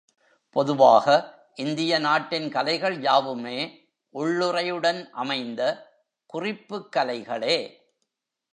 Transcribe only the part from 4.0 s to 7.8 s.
உள்ளுறையுடன் அமைந்த குறிப்புக் கலைகளே.